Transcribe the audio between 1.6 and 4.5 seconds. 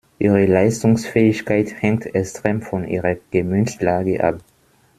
hängt extrem von ihrer Gemütslage ab.